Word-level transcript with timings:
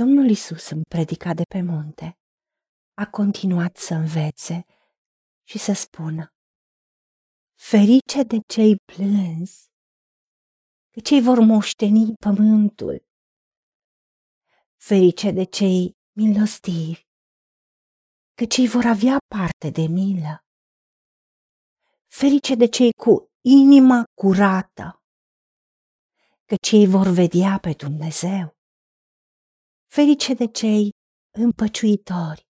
Domnul 0.00 0.30
Isus 0.30 0.70
în 0.70 0.82
predica 0.88 1.34
de 1.34 1.42
pe 1.48 1.62
munte 1.62 2.18
a 2.94 3.06
continuat 3.06 3.76
să 3.76 3.94
învețe 3.94 4.64
și 5.42 5.58
să 5.58 5.72
spună 5.72 6.34
Ferice 7.54 8.22
de 8.22 8.36
cei 8.46 8.76
plânzi, 8.76 9.70
că 10.90 11.00
cei 11.00 11.20
vor 11.22 11.38
moșteni 11.38 12.14
pământul. 12.14 13.04
Ferice 14.76 15.30
de 15.30 15.44
cei 15.44 15.96
milostivi, 16.12 17.02
că 18.34 18.44
cei 18.44 18.68
vor 18.68 18.84
avea 18.84 19.16
parte 19.34 19.70
de 19.70 19.86
milă. 19.86 20.44
Ferice 22.06 22.54
de 22.54 22.66
cei 22.66 22.92
cu 22.92 23.30
inima 23.40 24.04
curată, 24.14 25.02
că 26.44 26.54
cei 26.68 26.86
vor 26.86 27.06
vedea 27.06 27.58
pe 27.58 27.72
Dumnezeu. 27.72 28.59
Ferice 29.94 30.34
de 30.34 30.46
cei 30.46 30.90
împăciuitori, 31.38 32.46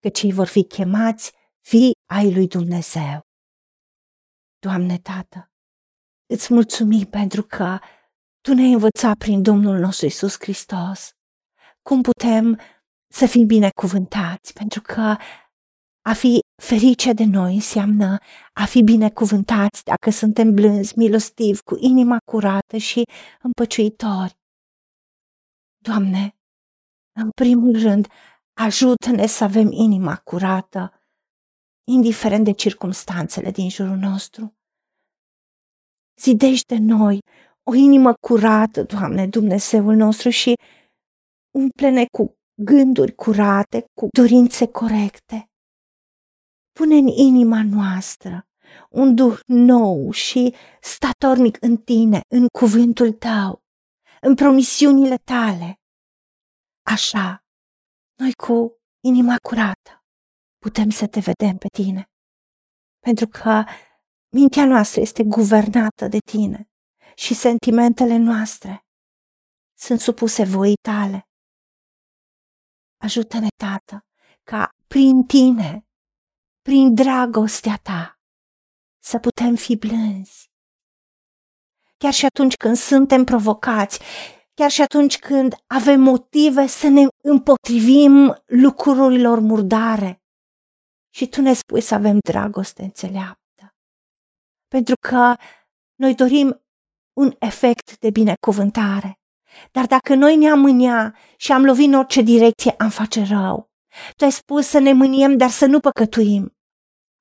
că 0.00 0.08
cei 0.08 0.32
vor 0.32 0.46
fi 0.46 0.64
chemați 0.64 1.32
fii 1.68 1.92
ai 2.12 2.34
lui 2.34 2.46
Dumnezeu. 2.46 3.20
Doamne 4.58 4.98
Tată, 4.98 5.50
îți 6.26 6.52
mulțumim 6.52 7.04
pentru 7.04 7.42
că 7.42 7.78
Tu 8.40 8.54
ne-ai 8.54 8.72
învățat 8.72 9.16
prin 9.16 9.42
Domnul 9.42 9.78
nostru 9.78 10.06
Isus 10.06 10.34
Hristos 10.38 11.10
cum 11.82 12.02
putem 12.02 12.60
să 13.12 13.26
fim 13.26 13.46
binecuvântați, 13.46 14.52
pentru 14.52 14.80
că 14.82 15.16
a 16.02 16.12
fi 16.12 16.38
ferice 16.62 17.12
de 17.12 17.24
noi 17.24 17.54
înseamnă 17.54 18.18
a 18.52 18.64
fi 18.64 18.82
binecuvântați 18.82 19.84
dacă 19.84 20.10
suntem 20.10 20.54
blânzi, 20.54 20.98
milostivi, 20.98 21.60
cu 21.60 21.76
inima 21.78 22.16
curată 22.30 22.76
și 22.76 23.02
împăciuitori. 23.42 24.34
Doamne, 25.86 26.36
în 27.12 27.30
primul 27.30 27.80
rând, 27.80 28.06
ajută-ne 28.52 29.26
să 29.26 29.44
avem 29.44 29.70
inima 29.72 30.16
curată, 30.16 30.92
indiferent 31.84 32.44
de 32.44 32.52
circumstanțele 32.52 33.50
din 33.50 33.68
jurul 33.68 33.96
nostru. 33.96 34.56
Zidește 36.20 36.76
noi 36.78 37.18
o 37.62 37.74
inimă 37.74 38.12
curată, 38.20 38.82
Doamne, 38.82 39.26
Dumnezeul 39.26 39.94
nostru, 39.94 40.28
și 40.30 40.54
umple-ne 41.54 42.04
cu 42.06 42.38
gânduri 42.62 43.14
curate, 43.14 43.84
cu 43.94 44.08
dorințe 44.16 44.66
corecte. 44.66 45.50
Pune 46.72 46.96
în 46.96 47.06
inima 47.06 47.62
noastră 47.62 48.46
un 48.90 49.14
duh 49.14 49.38
nou 49.46 50.10
și 50.10 50.54
statornic 50.80 51.62
în 51.62 51.76
tine, 51.76 52.20
în 52.28 52.46
cuvântul 52.58 53.12
tău, 53.12 53.64
în 54.26 54.34
promisiunile 54.34 55.16
tale. 55.16 55.80
Așa, 56.94 57.44
noi 58.18 58.32
cu 58.32 58.80
inima 59.04 59.36
curată 59.48 60.04
putem 60.58 60.90
să 60.90 61.06
te 61.06 61.20
vedem 61.20 61.56
pe 61.56 61.66
tine, 61.68 62.10
pentru 62.98 63.26
că 63.26 63.64
mintea 64.32 64.64
noastră 64.66 65.00
este 65.00 65.22
guvernată 65.24 66.08
de 66.08 66.18
tine 66.30 66.68
și 67.14 67.34
sentimentele 67.34 68.16
noastre 68.16 68.86
sunt 69.78 70.00
supuse 70.00 70.44
voii 70.44 70.80
tale. 70.88 71.28
Ajută-ne, 72.96 73.48
Tată, 73.56 74.06
ca 74.42 74.68
prin 74.86 75.22
tine, 75.26 75.86
prin 76.62 76.94
dragostea 76.94 77.76
ta, 77.82 78.20
să 79.02 79.18
putem 79.18 79.54
fi 79.54 79.76
blânzi. 79.76 80.50
Chiar 81.98 82.12
și 82.12 82.24
atunci 82.24 82.54
când 82.54 82.76
suntem 82.76 83.24
provocați, 83.24 84.00
chiar 84.54 84.70
și 84.70 84.82
atunci 84.82 85.18
când 85.18 85.54
avem 85.66 86.00
motive 86.00 86.66
să 86.66 86.88
ne 86.88 87.06
împotrivim 87.22 88.42
lucrurilor 88.46 89.38
murdare. 89.40 90.20
Și 91.14 91.28
tu 91.28 91.40
ne 91.40 91.52
spui 91.52 91.80
să 91.80 91.94
avem 91.94 92.18
dragoste 92.18 92.82
înțeleaptă. 92.82 93.74
Pentru 94.68 94.94
că 95.00 95.34
noi 95.94 96.14
dorim 96.14 96.62
un 97.12 97.34
efect 97.38 97.98
de 97.98 98.10
binecuvântare. 98.10 99.18
Dar 99.70 99.86
dacă 99.86 100.14
noi 100.14 100.36
ne-am 100.36 100.60
mânia 100.60 101.16
și 101.36 101.52
am 101.52 101.64
lovit 101.64 101.86
în 101.86 101.94
orice 101.94 102.20
direcție, 102.20 102.74
am 102.78 102.88
face 102.88 103.22
rău. 103.22 103.70
Tu 104.16 104.24
ai 104.24 104.32
spus 104.32 104.66
să 104.66 104.78
ne 104.78 104.92
mâniem, 104.92 105.36
dar 105.36 105.50
să 105.50 105.66
nu 105.66 105.80
păcătuim. 105.80 106.56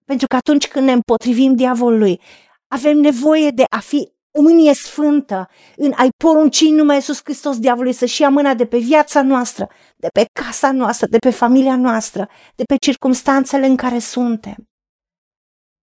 Pentru 0.05 0.27
că 0.27 0.35
atunci 0.35 0.67
când 0.67 0.85
ne 0.85 0.91
împotrivim 0.91 1.55
diavolului, 1.55 2.21
avem 2.67 2.97
nevoie 2.97 3.49
de 3.49 3.63
a 3.69 3.79
fi 3.79 4.14
o 4.37 4.41
mânie 4.41 4.73
sfântă 4.73 5.49
în 5.75 5.91
a-i 5.95 6.09
porunci 6.23 6.61
în 6.61 6.75
numele 6.75 6.95
Iisus 6.95 7.19
Hristos 7.23 7.59
diavolului 7.59 7.93
să-și 7.93 8.21
ia 8.21 8.29
mâna 8.29 8.53
de 8.53 8.65
pe 8.65 8.77
viața 8.77 9.21
noastră, 9.21 9.69
de 9.95 10.07
pe 10.13 10.25
casa 10.33 10.71
noastră, 10.71 11.07
de 11.07 11.17
pe 11.17 11.29
familia 11.29 11.75
noastră, 11.75 12.29
de 12.55 12.63
pe 12.63 12.75
circumstanțele 12.75 13.65
în 13.65 13.75
care 13.75 13.99
suntem. 13.99 14.69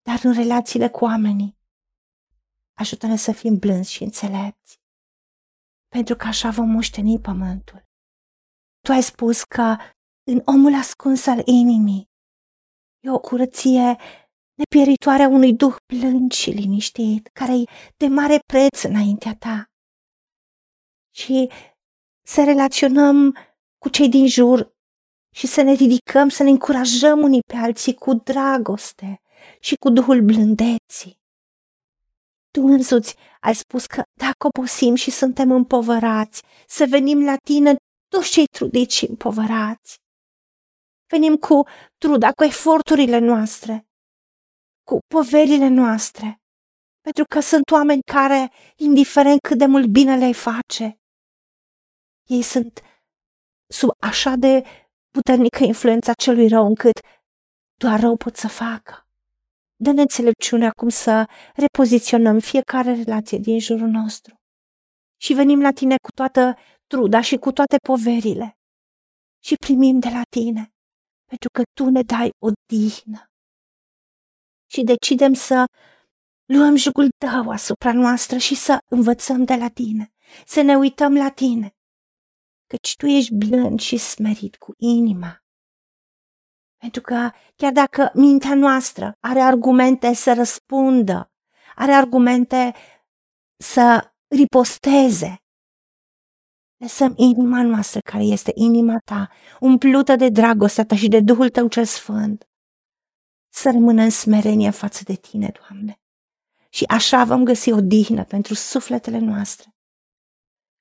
Dar 0.02 0.20
în 0.24 0.34
relațiile 0.34 0.90
cu 0.90 1.04
oamenii, 1.04 1.58
ajută-ne 2.74 3.16
să 3.16 3.32
fim 3.32 3.58
blânzi 3.58 3.92
și 3.92 4.04
înțelepți 4.04 4.80
pentru 5.88 6.16
că 6.16 6.28
așa 6.28 6.50
vom 6.50 6.70
moșteni 6.70 7.20
pământul. 7.20 7.88
Tu 8.82 8.92
ai 8.92 9.04
spus 9.04 9.44
că 9.44 9.76
în 10.24 10.42
omul 10.46 10.74
ascuns 10.74 11.26
al 11.26 11.42
inimii 11.46 12.10
e 13.00 13.10
o 13.10 13.20
curăție 13.20 13.98
nepieritoare 14.60 15.24
a 15.24 15.28
unui 15.28 15.54
duh 15.54 15.76
plâns 15.86 16.36
și 16.36 16.50
liniștit, 16.50 17.30
care 17.34 17.54
e 17.54 17.64
de 17.98 18.08
mare 18.08 18.40
preț 18.46 18.82
înaintea 18.82 19.36
ta. 19.36 19.66
Și 21.16 21.50
să 22.26 22.44
relaționăm 22.44 23.38
cu 23.78 23.90
cei 23.90 24.10
din 24.10 24.28
jur 24.28 24.74
și 25.36 25.48
să 25.48 25.62
ne 25.62 25.72
ridicăm, 25.72 26.30
să 26.30 26.44
ne 26.44 26.50
încurajăm 26.50 27.20
unii 27.20 27.42
pe 27.48 27.56
alții 27.56 27.94
cu 27.94 28.14
dragoste 28.14 29.22
și 29.60 29.76
cu 29.76 29.90
duhul 29.90 30.22
blândeții. 30.22 31.18
Tu 32.52 32.62
însuți 32.62 33.16
ai 33.40 33.56
spus 33.56 33.86
că 33.86 34.02
dacă 34.14 34.48
obosim 34.48 34.96
și 34.96 35.12
suntem 35.12 35.52
împovărați, 35.52 36.42
să 36.68 36.86
venim 36.90 37.24
la 37.24 37.36
tine 37.44 37.76
toți 38.08 38.32
cei 38.32 38.46
trudiți 38.46 38.96
și 38.96 39.06
împovărați. 39.10 39.98
Venim 41.08 41.36
cu 41.36 41.68
truda, 41.98 42.32
cu 42.32 42.44
eforturile 42.44 43.18
noastre, 43.18 43.89
cu 44.90 45.00
poverile 45.08 45.68
noastre, 45.68 46.42
pentru 47.02 47.24
că 47.30 47.40
sunt 47.40 47.72
oameni 47.72 48.02
care, 48.02 48.52
indiferent 48.76 49.40
cât 49.42 49.58
de 49.58 49.66
mult 49.66 49.88
bine 49.88 50.18
le 50.18 50.32
face, 50.32 51.00
ei 52.30 52.42
sunt 52.42 52.82
sub 53.68 53.90
așa 54.00 54.36
de 54.36 54.64
puternică 55.10 55.64
influența 55.64 56.14
celui 56.14 56.48
rău 56.48 56.66
încât 56.66 57.00
doar 57.78 58.00
rău 58.00 58.16
pot 58.16 58.36
să 58.36 58.48
facă. 58.48 59.08
Dă-ne 59.76 60.02
înțelepciune 60.02 60.68
acum 60.68 60.90
să 60.90 61.30
repoziționăm 61.56 62.40
fiecare 62.40 62.94
relație 62.94 63.38
din 63.38 63.60
jurul 63.60 63.88
nostru. 63.88 64.42
Și 65.22 65.34
venim 65.34 65.62
la 65.62 65.72
tine 65.72 65.96
cu 66.02 66.12
toată 66.12 66.58
truda 66.88 67.22
și 67.22 67.38
cu 67.38 67.52
toate 67.52 67.78
poverile. 67.78 68.58
Și 69.44 69.56
primim 69.56 70.00
de 70.00 70.10
la 70.10 70.22
tine, 70.30 70.74
pentru 71.26 71.50
că 71.50 71.62
tu 71.74 71.90
ne 71.90 72.02
dai 72.02 72.30
o 72.40 72.50
dihnă. 72.66 73.29
Și 74.72 74.84
decidem 74.84 75.34
să 75.34 75.66
luăm 76.46 76.76
jugul 76.76 77.10
tău 77.18 77.50
asupra 77.50 77.94
noastră 77.94 78.38
și 78.38 78.56
să 78.56 78.78
învățăm 78.90 79.44
de 79.44 79.56
la 79.56 79.68
tine, 79.70 80.12
să 80.46 80.62
ne 80.62 80.76
uităm 80.76 81.14
la 81.14 81.30
tine, 81.30 81.76
căci 82.68 82.96
tu 82.96 83.06
ești 83.06 83.34
blând 83.34 83.80
și 83.80 83.98
smerit 83.98 84.56
cu 84.56 84.74
inima. 84.78 85.44
Pentru 86.78 87.02
că 87.02 87.30
chiar 87.56 87.72
dacă 87.72 88.12
mintea 88.14 88.56
noastră 88.56 89.18
are 89.20 89.40
argumente 89.40 90.14
să 90.14 90.34
răspundă, 90.34 91.32
are 91.76 91.92
argumente 91.92 92.74
să 93.58 94.12
riposteze, 94.28 95.44
lăsăm 96.78 97.14
inima 97.18 97.64
noastră, 97.64 98.00
care 98.00 98.24
este 98.24 98.52
inima 98.56 98.98
ta, 99.06 99.30
umplută 99.60 100.16
de 100.16 100.30
dragostea 100.30 100.86
ta 100.86 100.96
și 100.96 101.08
de 101.08 101.20
Duhul 101.20 101.50
tău 101.50 101.68
cel 101.68 101.86
sfânt, 101.86 102.49
să 103.50 103.70
rămână 103.72 104.02
în 104.02 104.10
smerenie 104.10 104.70
față 104.70 105.04
de 105.04 105.14
tine, 105.14 105.52
Doamne. 105.60 106.00
Și 106.70 106.84
așa 106.88 107.24
vom 107.24 107.44
găsi 107.44 107.72
o 107.72 107.82
dihnă 107.82 108.24
pentru 108.24 108.54
sufletele 108.54 109.18
noastre. 109.18 109.76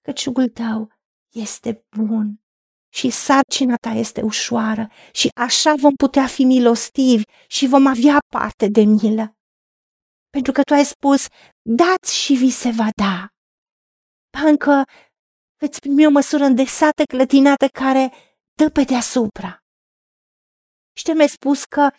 Căciugul 0.01 0.49
tău 0.49 0.93
este 1.35 1.87
bun 1.97 2.41
și 2.89 3.11
sarcina 3.11 3.77
ta 3.77 3.91
este 3.91 4.23
ușoară 4.23 4.89
și 5.13 5.29
așa 5.35 5.75
vom 5.75 5.95
putea 5.95 6.27
fi 6.27 6.45
milostivi 6.45 7.23
și 7.47 7.67
vom 7.67 7.87
avea 7.87 8.19
parte 8.35 8.69
de 8.69 8.81
milă. 8.81 9.37
Pentru 10.31 10.53
că 10.53 10.63
tu 10.63 10.75
ai 10.75 10.85
spus, 10.85 11.27
dați 11.63 12.17
și 12.17 12.35
vi 12.35 12.51
se 12.51 12.71
va 12.71 12.89
da. 12.97 13.29
Încă 14.47 14.85
veți 15.57 15.81
primi 15.81 16.07
o 16.07 16.11
măsură 16.11 16.45
îndesată, 16.45 17.03
clătinată, 17.05 17.67
care 17.69 18.13
dă 18.55 18.71
pe 18.71 18.83
deasupra. 18.83 19.63
Și 20.97 21.05
te 21.05 21.13
mi-ai 21.13 21.29
spus 21.29 21.65
că 21.65 21.91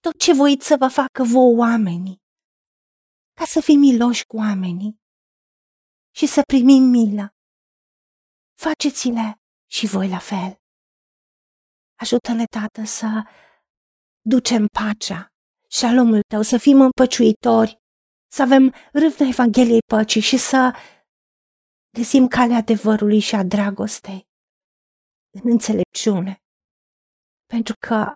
tot 0.00 0.18
ce 0.18 0.32
voiți 0.34 0.66
să 0.66 0.76
vă 0.78 0.88
facă 0.88 1.22
vouă 1.22 1.56
oamenii, 1.56 2.22
ca 3.38 3.44
să 3.44 3.60
fim 3.60 3.78
miloși 3.78 4.24
cu 4.24 4.36
oamenii 4.36 5.00
și 6.14 6.26
să 6.26 6.40
primim 6.46 6.82
milă. 6.82 7.34
Faceți-le 8.54 9.34
și 9.70 9.86
voi 9.86 10.08
la 10.08 10.18
fel. 10.18 10.60
Ajută-ne, 11.98 12.44
Tată, 12.44 12.84
să 12.84 13.08
ducem 14.20 14.66
pacea, 14.66 15.28
șalomul 15.68 16.20
Tău, 16.28 16.42
să 16.42 16.58
fim 16.58 16.80
împăciuitori, 16.80 17.78
să 18.32 18.42
avem 18.42 18.74
râvna 18.92 19.26
Evangheliei 19.26 19.82
păcii 19.86 20.20
și 20.20 20.36
să 20.36 20.76
găsim 21.98 22.26
calea 22.28 22.56
adevărului 22.56 23.20
și 23.20 23.34
a 23.34 23.44
dragostei 23.44 24.28
în 25.30 25.50
înțelepciune. 25.50 26.42
Pentru 27.46 27.74
că 27.86 28.12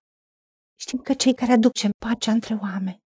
știm 0.85 0.99
că 0.99 1.15
cei 1.15 1.35
care 1.35 1.53
aducem 1.53 1.91
pacea 2.07 2.33
între 2.33 2.55
oameni, 2.63 3.03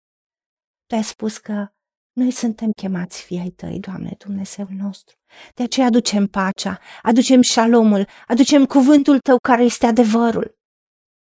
Tu 0.88 0.96
ai 0.96 1.04
spus 1.04 1.38
că 1.38 1.68
noi 2.14 2.31
suntem 2.31 2.72
chemați 2.72 3.24
fii 3.24 3.40
ai 3.40 3.50
Tăi, 3.50 3.80
Doamne, 3.80 4.16
Dumnezeul 4.18 4.70
nostru. 4.72 5.16
De 5.54 5.64
aceea 5.64 5.86
aducem 5.86 6.28
pacea, 6.28 6.80
aducem 7.02 7.42
șalomul, 7.42 8.08
aducem 8.28 8.66
cuvântul 8.66 9.20
Tău 9.20 9.38
care 9.38 9.64
este 9.64 9.86
adevărul. 9.86 10.56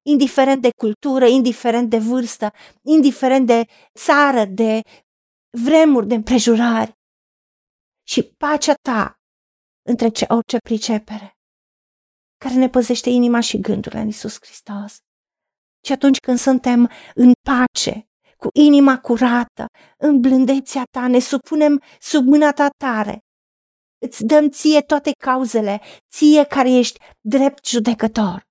Indiferent 0.05 0.61
de 0.61 0.69
cultură, 0.77 1.25
indiferent 1.25 1.89
de 1.89 1.97
vârstă, 1.97 2.51
indiferent 2.81 3.47
de 3.47 3.63
țară, 3.99 4.45
de 4.45 4.81
vremuri, 5.63 6.07
de 6.07 6.15
împrejurări. 6.15 6.93
Și 8.07 8.23
pacea 8.23 8.73
Ta 8.73 9.15
între 9.89 10.09
ce 10.09 10.25
orice 10.29 10.57
pricepere, 10.57 11.37
care 12.37 12.55
ne 12.55 12.69
păzește 12.69 13.09
inima 13.09 13.39
și 13.39 13.59
gândurile 13.59 14.01
în 14.01 14.07
Isus 14.07 14.37
Hristos. 14.41 14.97
Și 15.85 15.91
atunci 15.91 16.17
când 16.17 16.37
suntem 16.37 16.89
în 17.15 17.31
pace, 17.49 18.05
cu 18.37 18.47
inima 18.53 18.99
curată, 18.99 19.65
în 19.97 20.19
blândețea 20.19 20.83
ta, 20.91 21.07
ne 21.07 21.19
supunem 21.19 21.81
sub 21.99 22.25
mâna 22.25 22.51
ta 22.51 22.69
tare. 22.77 23.19
Îți 24.05 24.25
dăm 24.25 24.49
ție 24.49 24.81
toate 24.81 25.11
cauzele, 25.23 25.81
ție 26.11 26.43
care 26.43 26.71
ești 26.71 26.99
drept 27.19 27.67
judecător. 27.67 28.43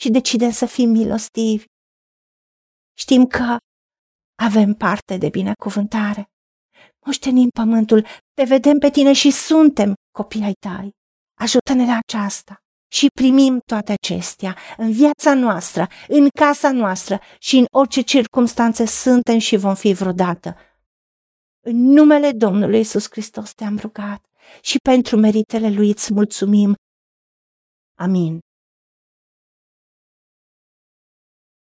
Și 0.00 0.10
decidem 0.10 0.50
să 0.50 0.66
fim 0.66 0.90
milostivi. 0.90 1.64
Știm 2.98 3.26
că 3.26 3.56
avem 4.42 4.74
parte 4.74 5.16
de 5.16 5.28
binecuvântare. 5.28 6.26
Moștenim 7.06 7.48
pământul, 7.48 8.06
te 8.34 8.44
vedem 8.44 8.78
pe 8.78 8.90
tine 8.90 9.12
și 9.12 9.30
suntem 9.30 9.94
copii 10.16 10.44
ai 10.44 10.52
tăi. 10.52 10.90
Ajută-ne 11.40 11.84
la 11.86 11.98
aceasta 12.06 12.58
și 12.88 13.06
primim 13.14 13.60
toate 13.66 13.92
acestea 13.92 14.56
în 14.76 14.92
viața 14.92 15.34
noastră, 15.34 15.86
în 16.08 16.28
casa 16.28 16.72
noastră 16.72 17.20
și 17.38 17.56
în 17.56 17.66
orice 17.70 18.00
circunstanțe 18.00 18.86
suntem 18.86 19.38
și 19.38 19.56
vom 19.56 19.74
fi 19.74 19.92
vreodată. 19.92 20.56
În 21.60 21.76
numele 21.76 22.32
Domnului 22.32 22.80
Isus 22.80 23.06
Hristos 23.10 23.52
te-am 23.52 23.76
rugat 23.76 24.24
și 24.60 24.76
pentru 24.78 25.16
meritele 25.16 25.70
Lui 25.70 25.88
îți 25.88 26.12
mulțumim. 26.12 26.74
Amin. 27.98 28.38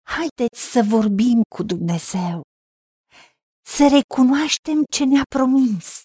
Haideți 0.02 0.70
să 0.72 0.82
vorbim 0.88 1.42
cu 1.54 1.62
Dumnezeu, 1.62 2.42
să 3.66 3.88
recunoaștem 3.98 4.84
ce 4.90 5.04
ne-a 5.04 5.22
promis 5.28 6.02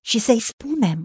și 0.00 0.18
să-i 0.18 0.40
spunem 0.40 1.04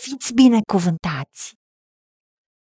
Fiți 0.00 0.34
binecuvântați! 0.34 1.57